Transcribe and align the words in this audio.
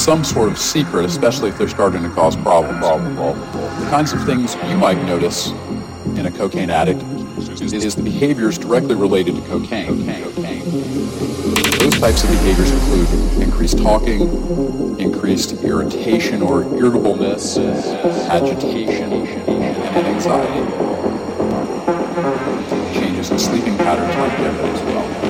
Some 0.00 0.24
sort 0.24 0.48
of 0.50 0.56
secret, 0.58 1.04
especially 1.04 1.50
if 1.50 1.58
they're 1.58 1.68
starting 1.68 2.02
to 2.02 2.08
cause 2.10 2.34
problems. 2.36 2.80
The 2.80 3.86
kinds 3.90 4.14
of 4.14 4.24
things 4.24 4.54
you 4.66 4.78
might 4.78 4.96
notice 5.04 5.50
in 6.16 6.24
a 6.24 6.30
cocaine 6.30 6.70
addict 6.70 7.02
is 7.60 7.94
the 7.94 8.02
behaviors 8.02 8.56
directly 8.56 8.94
related 8.94 9.36
to 9.36 9.42
cocaine. 9.42 10.06
Those 10.06 12.00
types 12.00 12.24
of 12.24 12.30
behaviors 12.30 12.70
include 12.70 13.42
increased 13.42 13.78
talking, 13.78 14.98
increased 14.98 15.52
irritation 15.62 16.40
or 16.40 16.62
irritableness, 16.62 17.58
agitation, 17.58 19.12
and 19.12 20.06
anxiety. 20.06 20.64
Changes 22.94 23.30
in 23.30 23.38
sleeping 23.38 23.76
patterns 23.76 24.16
might 24.16 24.34
be 24.38 24.44
evident 24.44 24.76
as 24.76 24.82
well. 24.82 25.29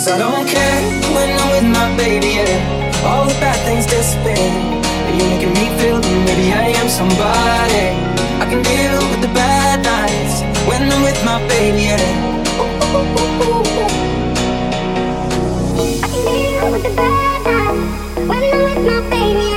Cause 0.00 0.08
I 0.08 0.16
don't 0.16 0.48
care 0.48 0.80
when 1.12 1.28
I'm 1.28 1.50
with 1.52 1.68
my 1.76 1.94
baby, 1.94 2.28
yeah. 2.40 3.04
All 3.04 3.26
the 3.28 3.34
bad 3.34 3.60
things 3.66 3.84
disappear. 3.84 4.48
You're 5.12 5.28
making 5.28 5.52
me 5.52 5.68
feel 5.76 6.00
that 6.00 6.24
maybe 6.24 6.54
I 6.56 6.72
am 6.80 6.88
somebody. 6.88 8.00
I 8.40 8.48
can 8.48 8.62
deal 8.64 8.96
with 9.10 9.20
the 9.20 9.28
bad 9.36 9.84
nights 9.84 10.40
when 10.66 10.90
I'm 10.90 11.02
with 11.02 11.22
my 11.22 11.36
baby, 11.48 11.92
yeah. 11.92 12.00
I 15.76 16.08
can 16.08 16.24
deal 16.32 16.72
with 16.72 16.82
the 16.82 16.96
bad 16.96 17.44
nights 17.44 18.16
when 18.26 18.42
I'm 18.42 18.62
with 18.64 18.80
my 18.88 19.00
baby, 19.10 19.49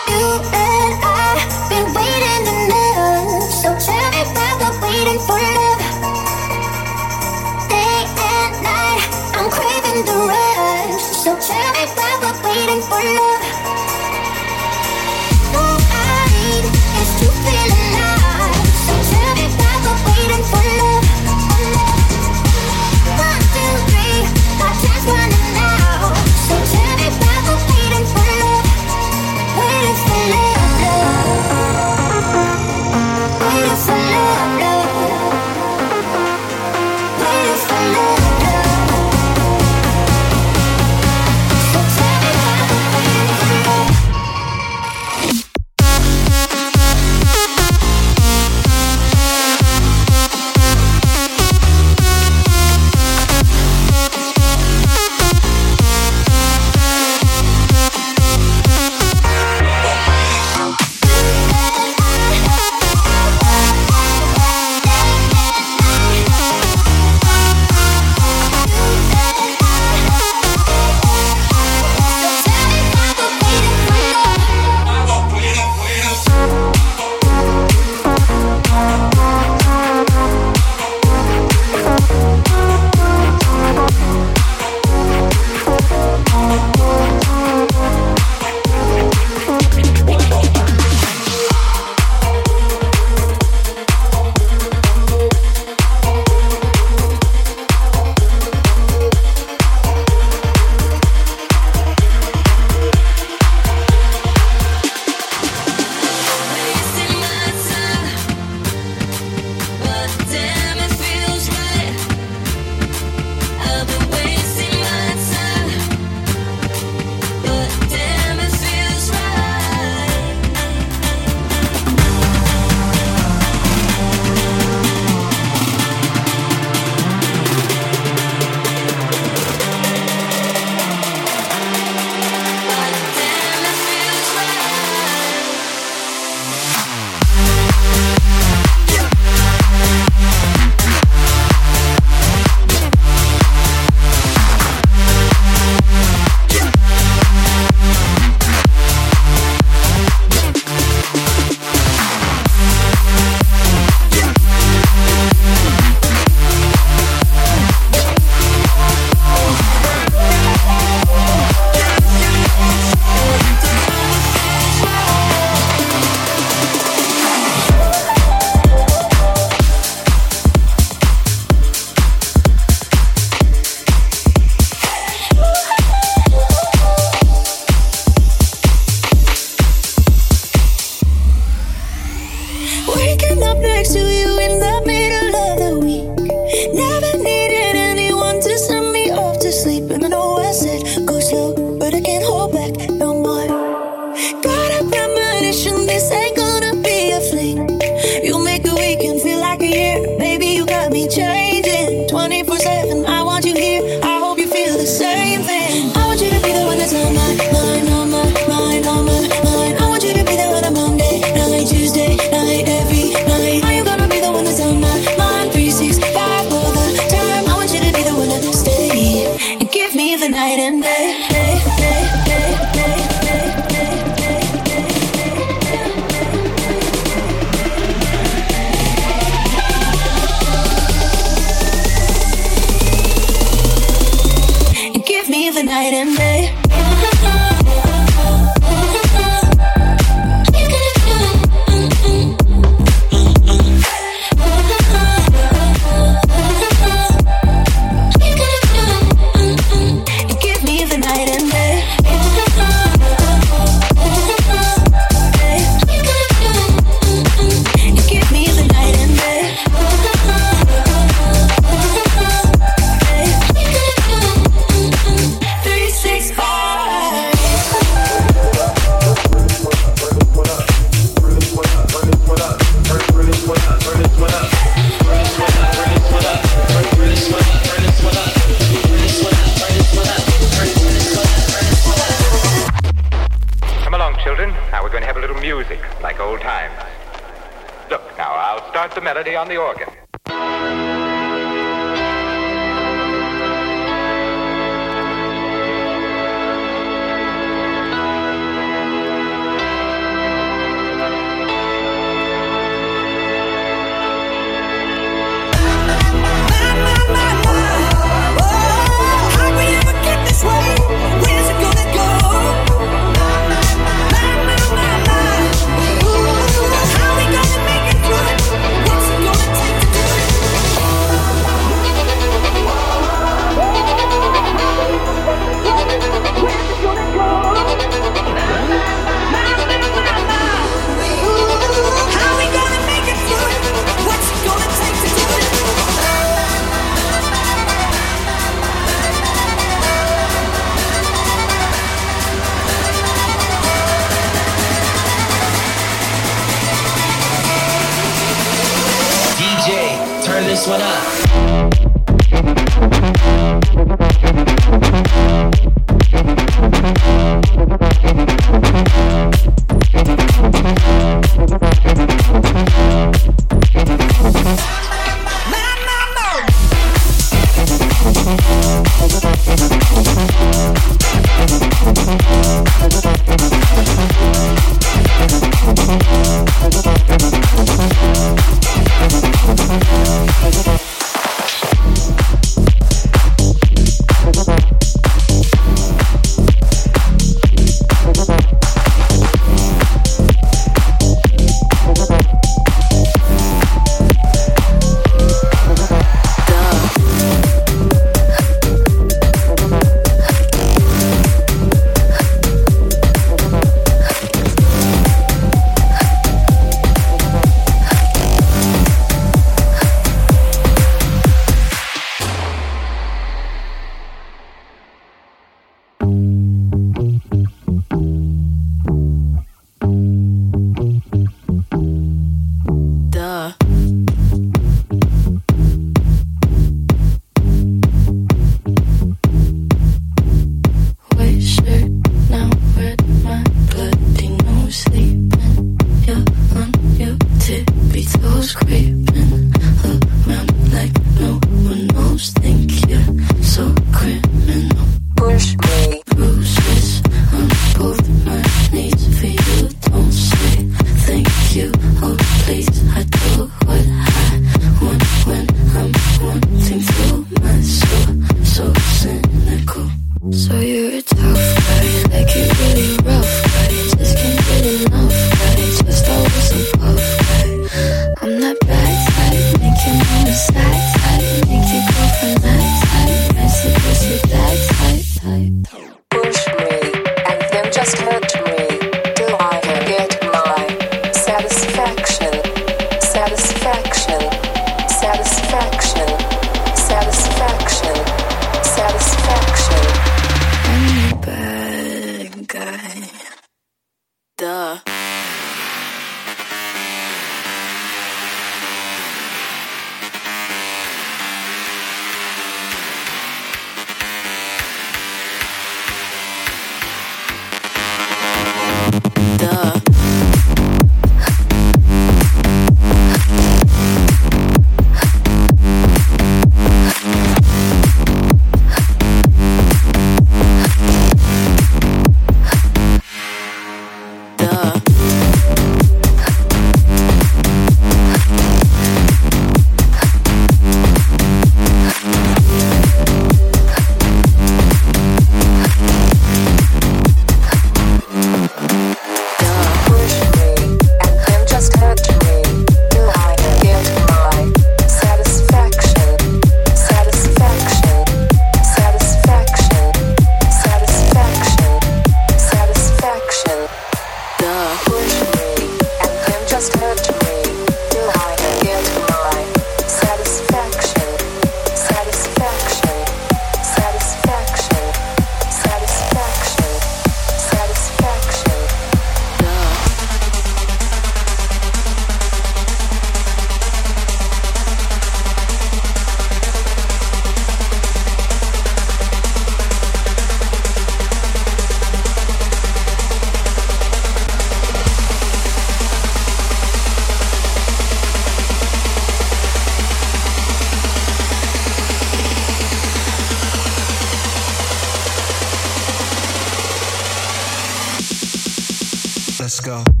Let's 599.41 599.59
go. 599.59 600.00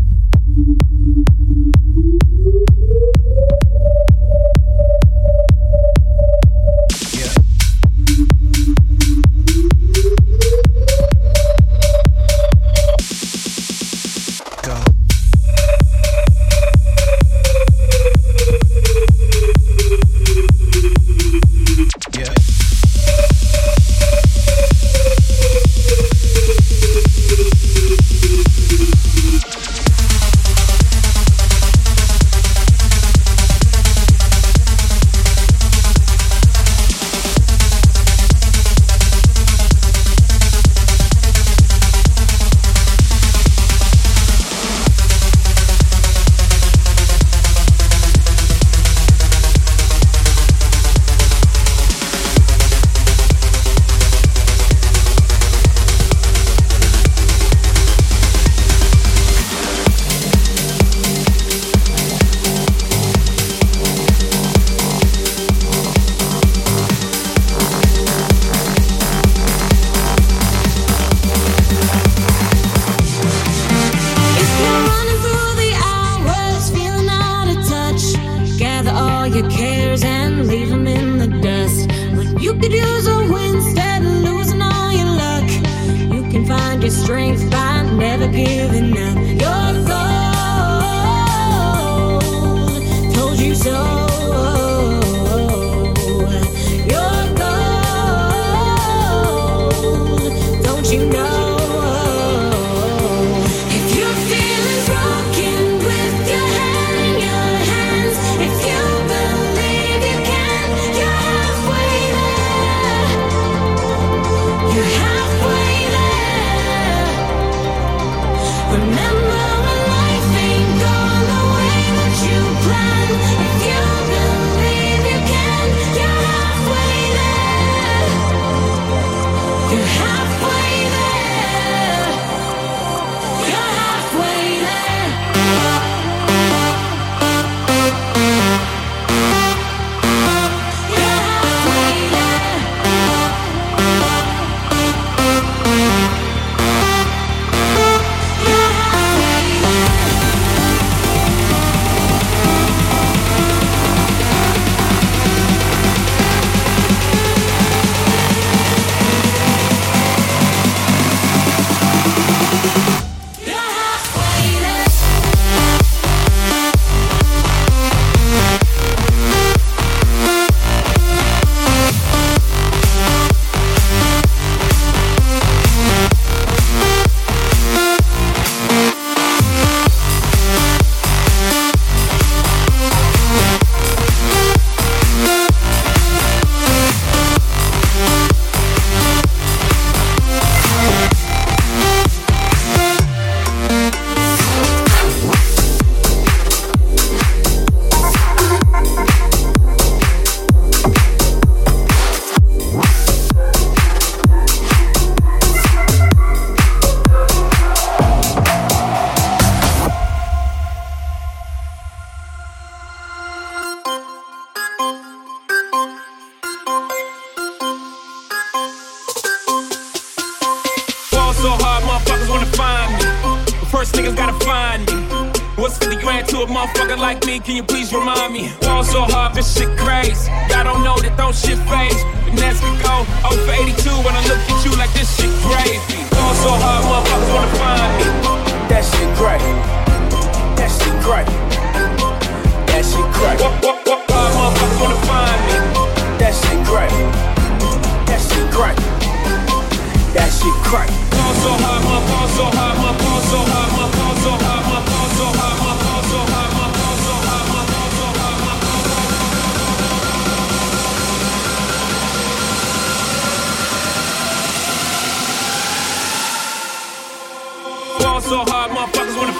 So 268.31 268.45
hard, 268.47 268.71
motherfuckers 268.71 269.17
wanna 269.17 269.30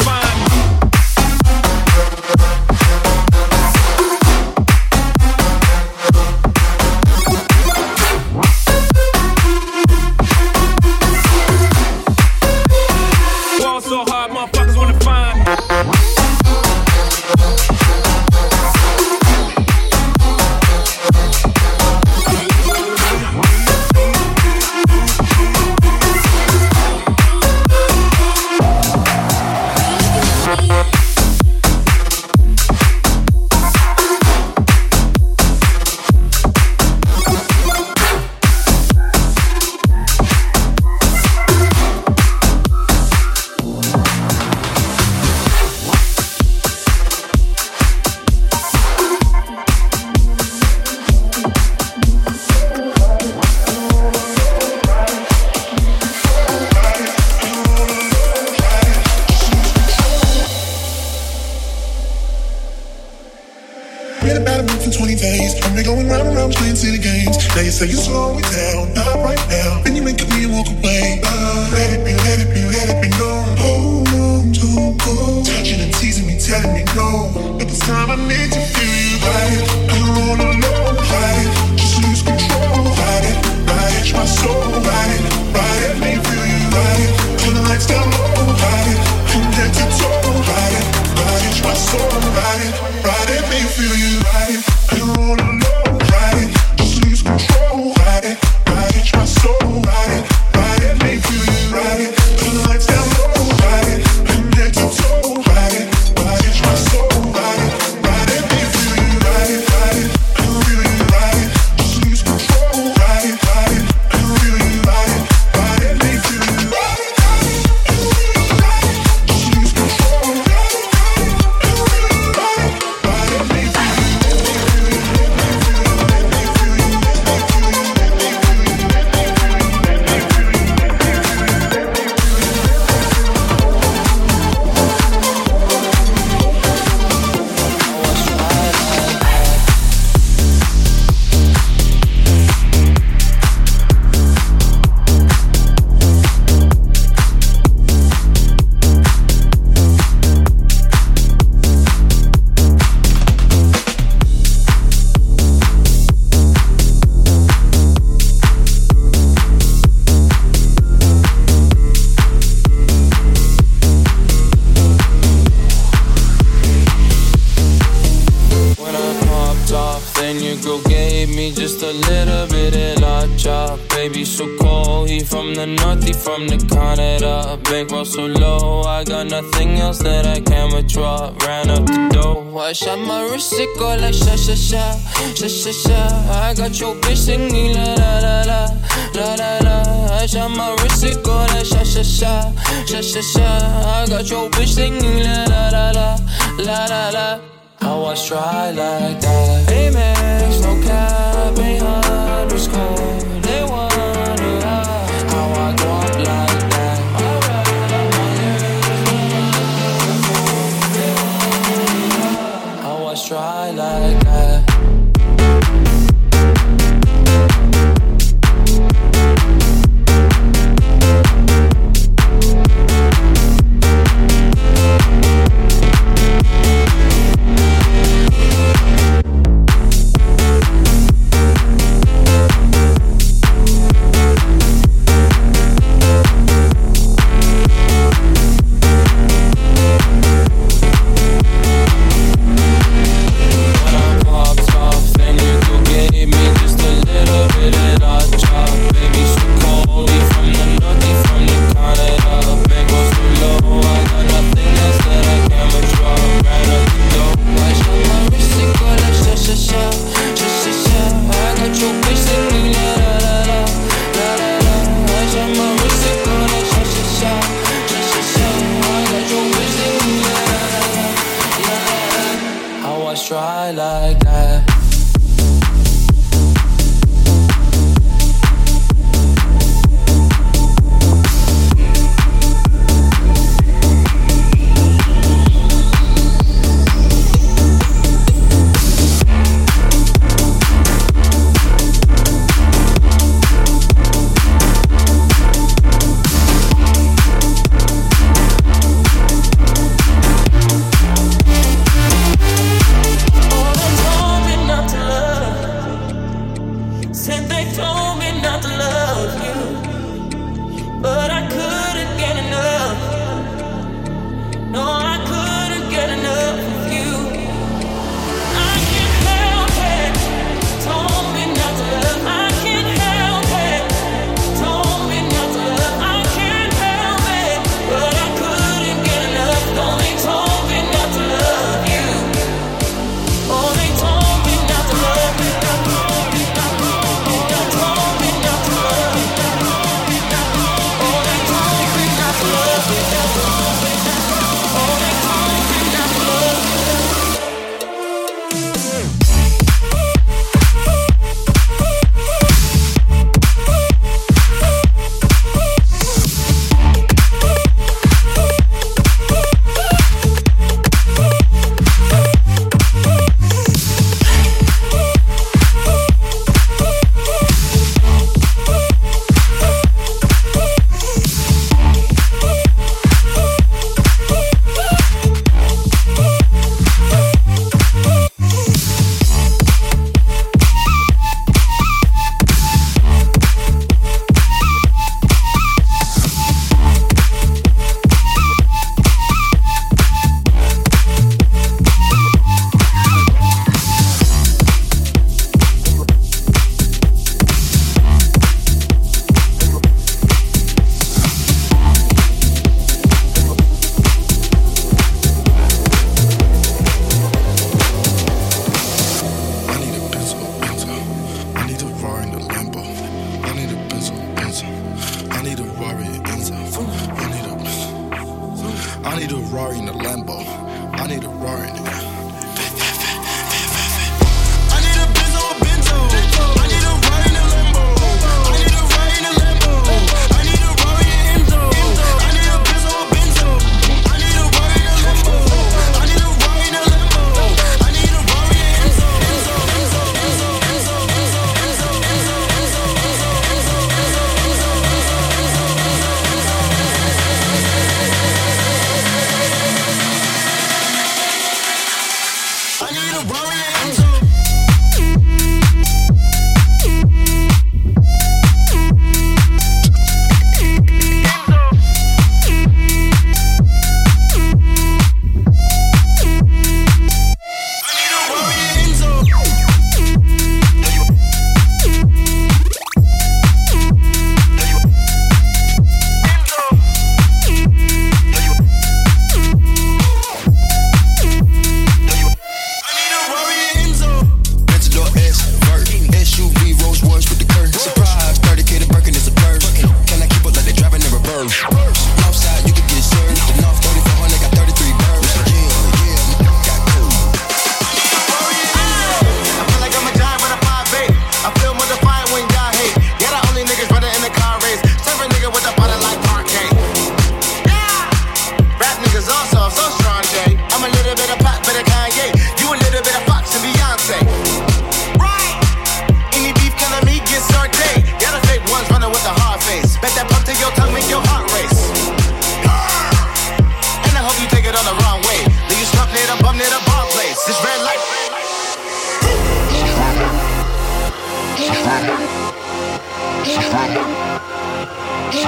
You 535.34 535.40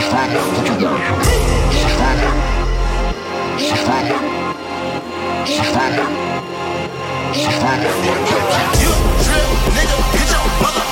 trip, 9.23 9.49
nigga, 9.75 9.97
get 10.13 10.31
your 10.31 10.45
mother. 10.61 10.82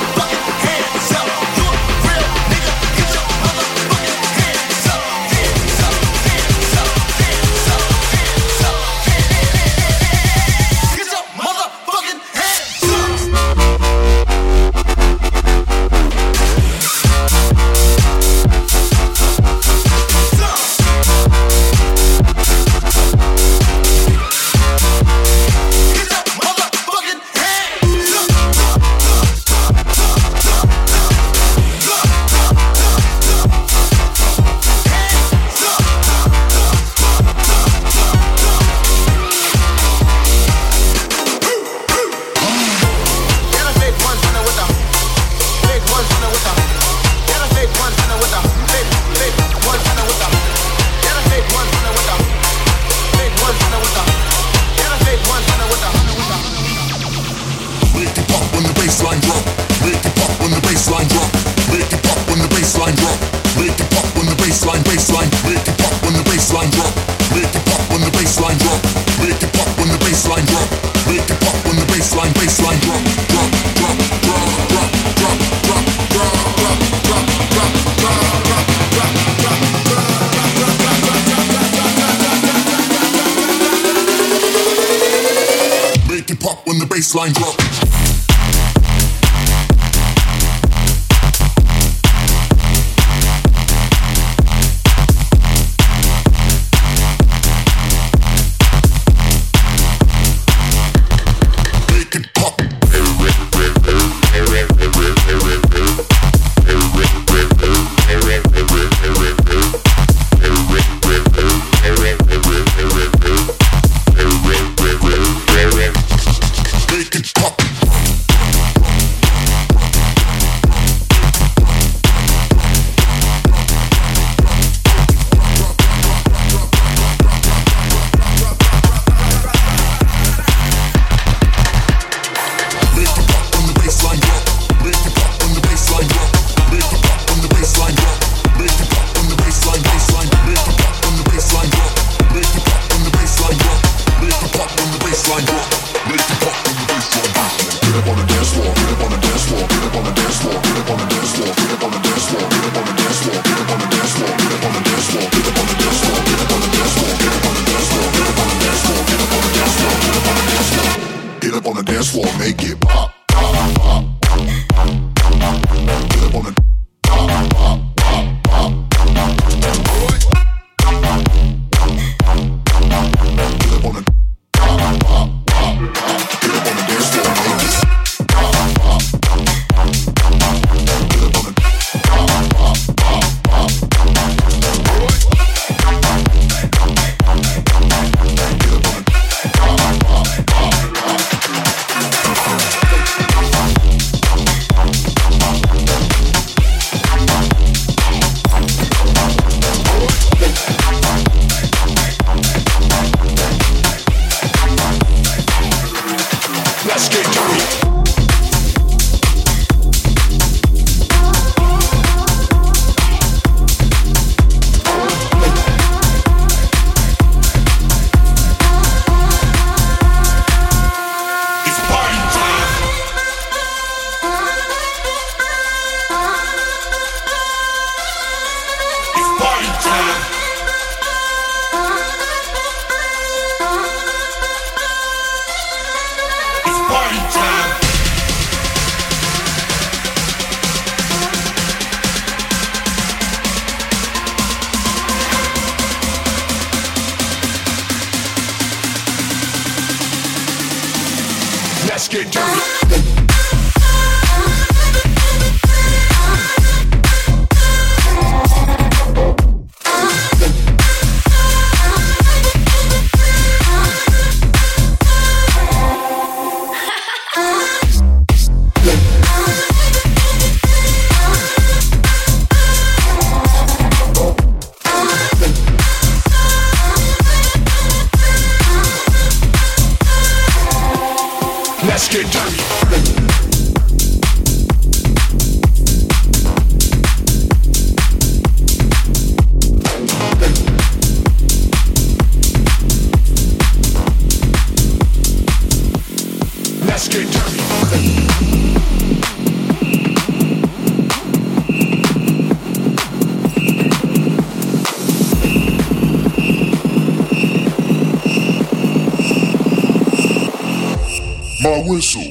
whistle. 311.82 312.21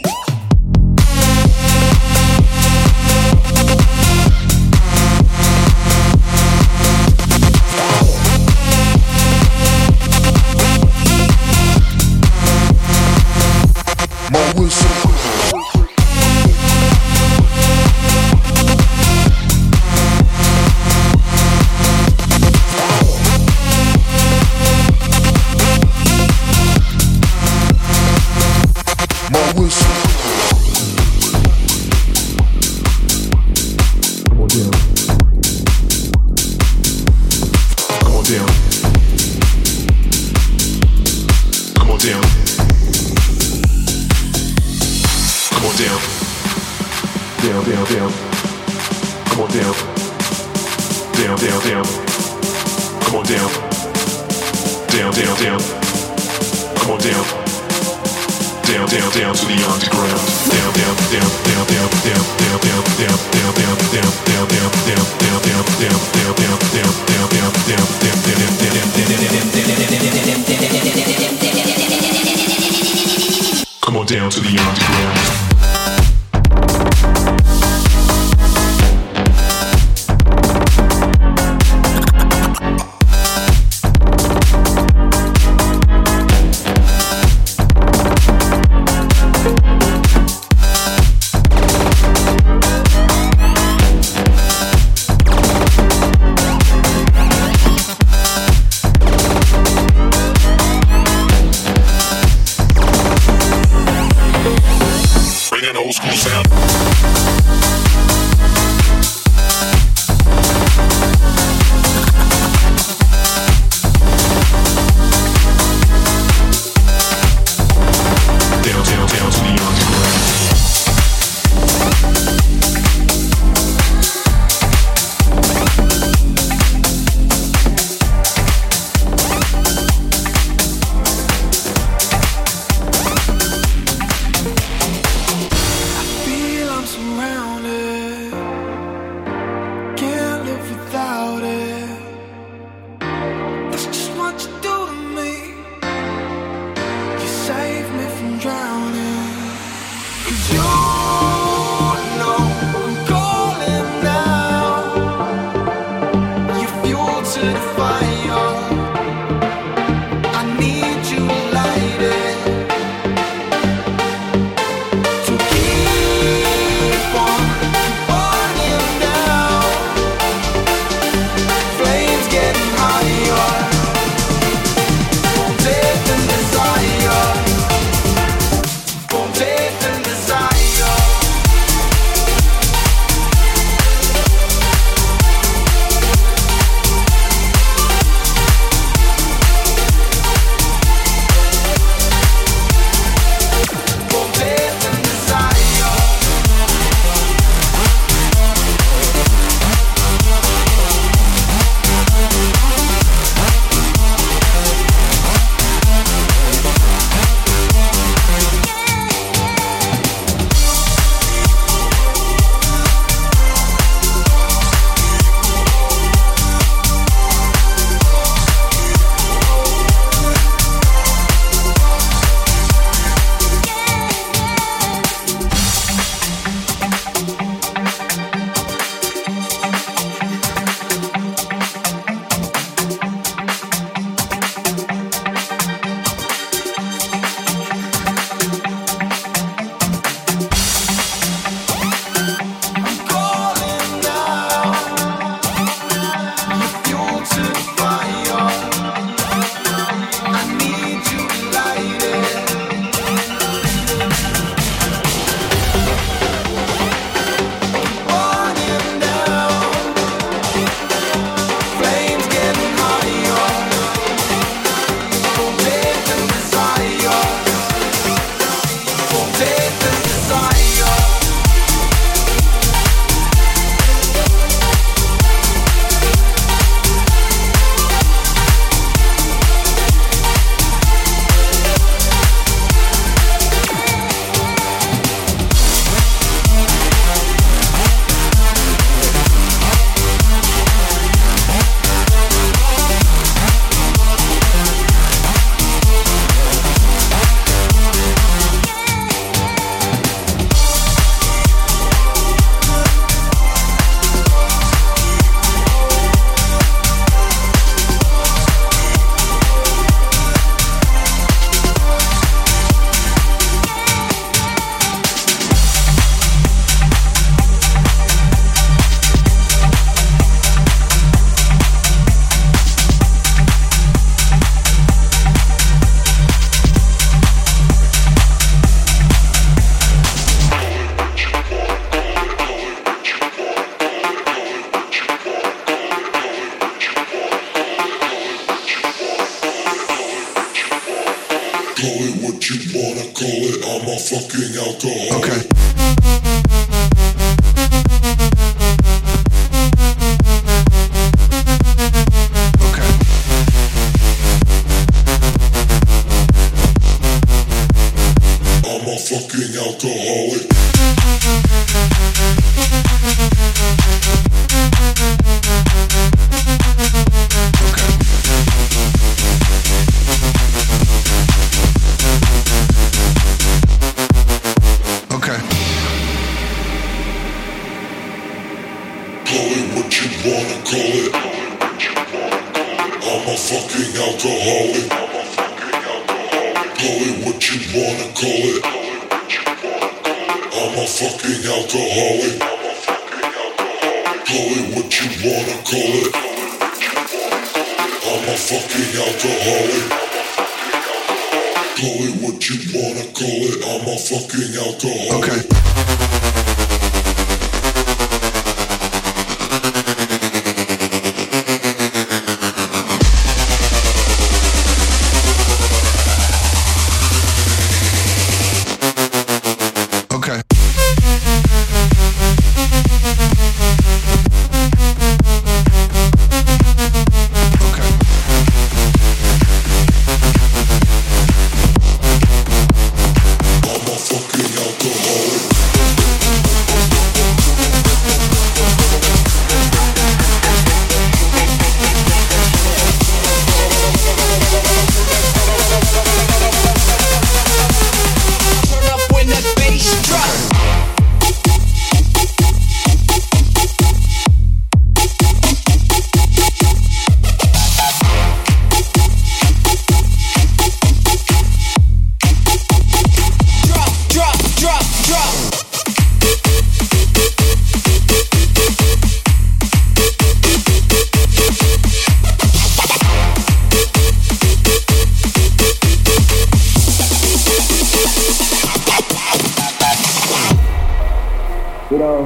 You 481.92 481.98
know, 481.98 482.24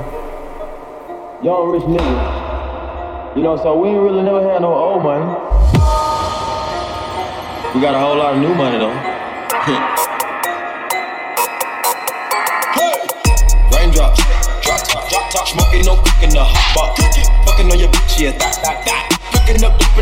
young 1.41 1.71
rich 1.73 1.81
nigga. 1.89 3.35
You 3.35 3.41
know, 3.41 3.57
so 3.57 3.81
we 3.81 3.89
ain't 3.89 3.99
really 3.99 4.21
never 4.21 4.47
had 4.47 4.61
no 4.61 4.71
old 4.71 5.01
money. 5.01 5.25
We 7.73 7.81
got 7.81 7.95
a 7.95 7.97
whole 7.97 8.15
lot 8.15 8.35
of 8.35 8.41
new 8.45 8.53
money 8.53 8.77
though. 8.77 8.93
Raindrops, 13.73 14.21
drop 14.61 14.85
top, 14.85 15.09
drop 15.09 15.33
smoking 15.49 15.81
no 15.81 15.97
cooking 15.97 16.29
the 16.29 16.45
hot 16.45 16.77
pot. 16.77 16.93
Fucking 17.49 17.65
on 17.71 17.79
your 17.79 17.89
bitch, 17.89 18.19
yeah, 18.21 18.37
that, 18.37 18.61
that, 18.61 18.85
that. 18.85 19.17
Cooking 19.33 19.65
up 19.65 19.79
deep 19.79 19.97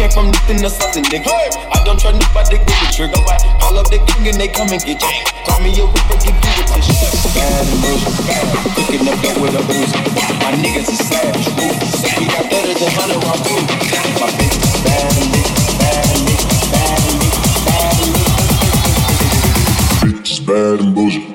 came 0.00 0.10
from 0.10 0.32
nothing 0.32 0.56
to 0.64 0.70
something, 0.70 1.04
nigga. 1.12 1.28
I 1.28 1.84
don't 1.84 2.00
try 2.00 2.12
nobody 2.12 2.56
with 2.56 2.64
the 2.64 2.88
trigger. 2.88 3.20
All 3.60 3.76
of 3.76 3.84
the 3.92 3.98
gang 4.00 4.32
and 4.32 4.40
they 4.40 4.48
come 4.48 4.72
and 4.72 4.80
get 4.80 4.96
you. 4.96 5.12
Call 5.44 5.60
me 5.60 5.76
a 5.76 5.84
whipper, 5.84 6.16
get 6.16 6.32
you 6.32 6.52
with 6.56 6.72
this 6.72 6.88
shit. 6.88 7.12
Bad 7.36 7.68
and 7.68 7.80
bullshit, 7.84 8.16
bad. 8.24 8.48
Cooking 8.80 9.04
up 9.04 9.20
that 9.20 9.36
with 9.36 9.60
a 9.60 9.62
booze. 9.68 9.92
My 10.40 10.56
niggas 10.56 10.88
is 10.88 11.04
savage, 11.04 11.44
ooh. 11.60 11.76
We 12.16 12.24
got 12.32 12.48
better 12.48 12.72
than 12.72 12.88
hundred 12.96 13.20
round 13.20 13.44
food. 13.44 13.60
My 14.16 14.32
bitch 14.40 14.56
is 14.56 14.72
bad 14.80 15.12
and 15.20 15.28
bitch, 15.36 15.52
bad 15.76 16.08
and 16.16 16.24
bitch, 16.24 16.48
bad 16.72 16.96
and 17.04 17.20
bitch, 17.20 17.36
bad 17.68 17.92
and 18.00 18.16
bitch. 18.16 18.40
Bitch 20.00 20.32
is 20.32 20.40
bad 20.40 20.80
and 20.80 20.94
bullshit. 20.94 21.29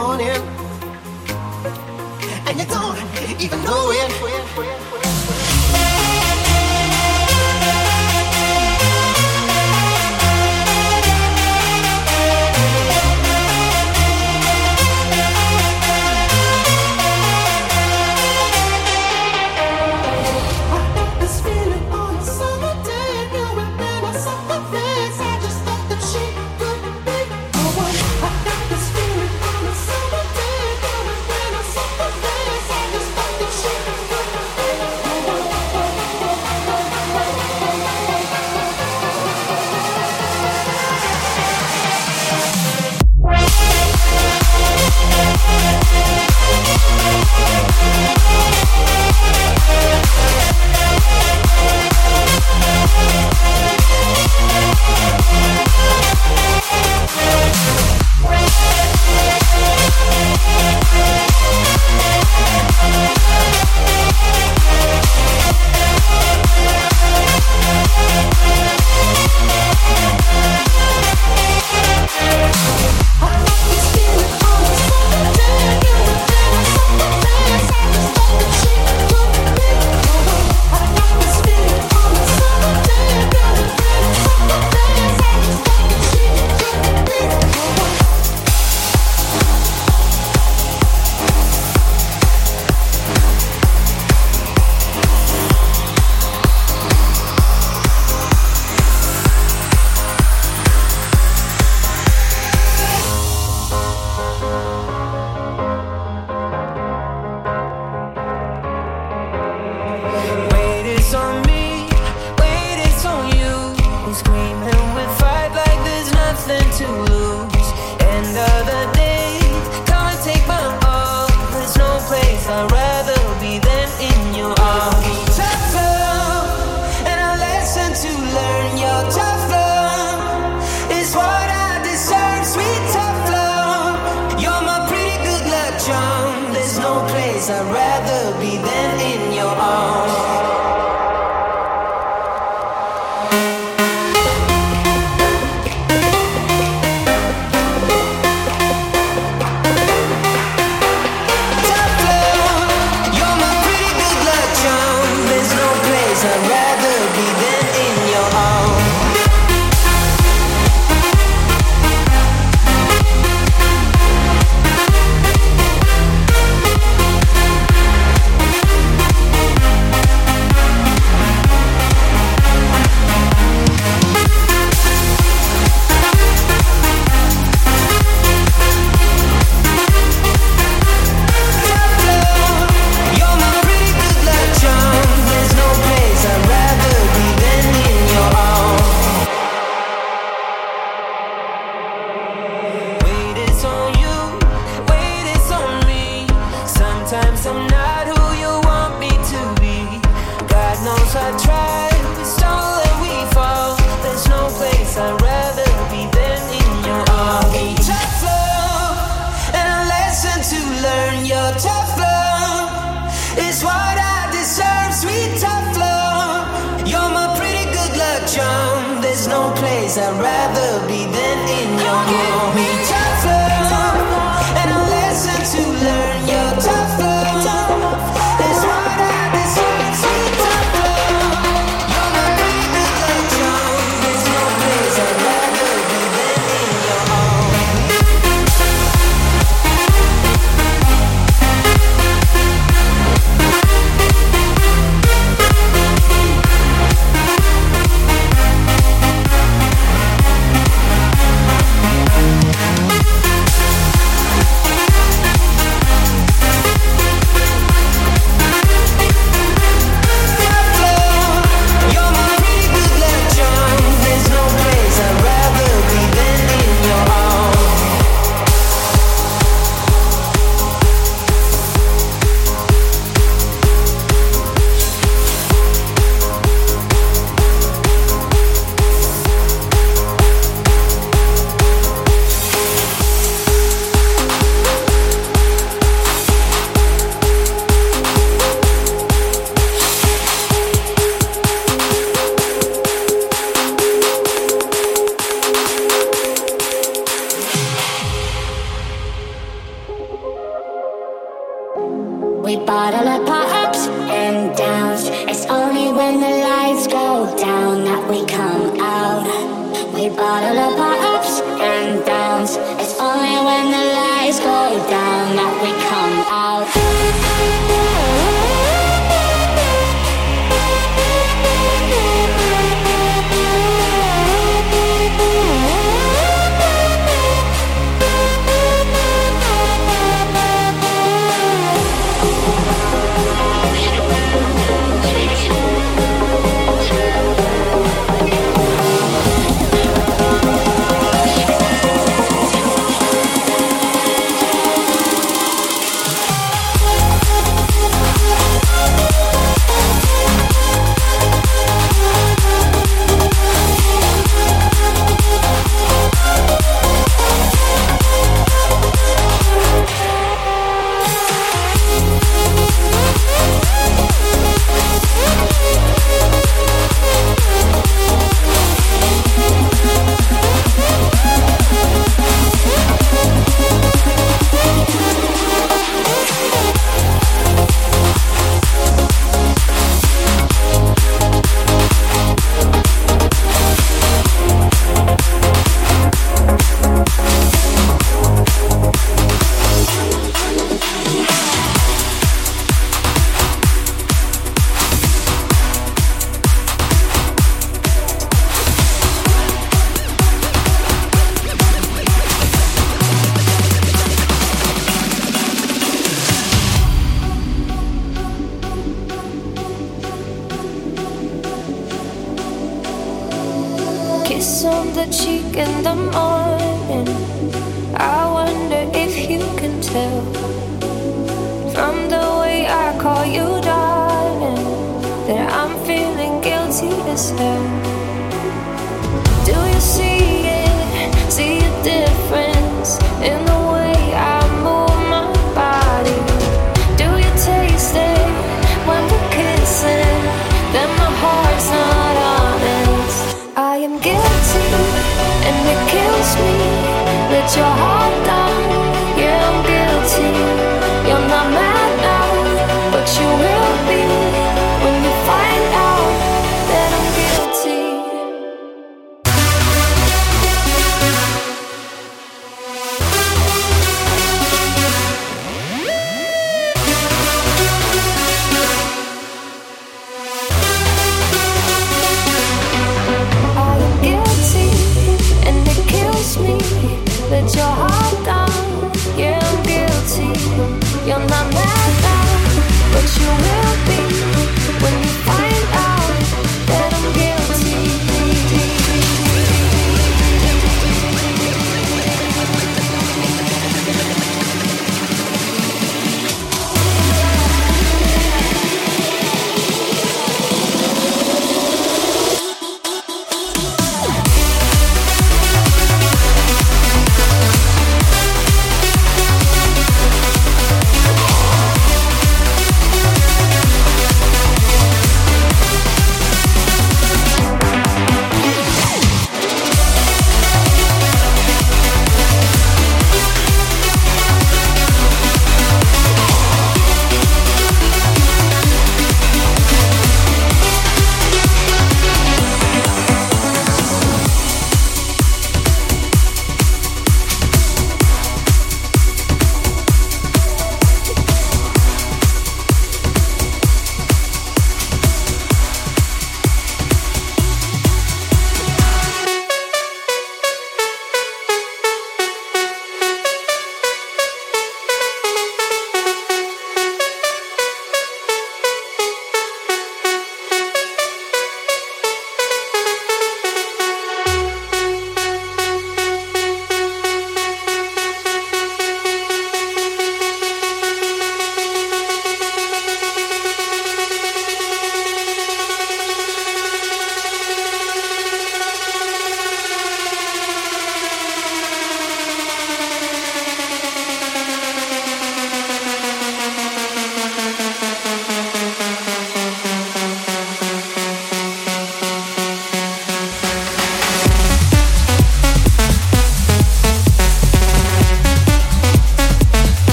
Morning, 0.00 0.28
and 2.46 2.56
you 2.56 2.66
don't 2.66 3.42
even 3.42 3.64
know 3.64 3.90
it. 3.90 4.97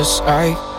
just 0.00 0.24
like 0.24 0.69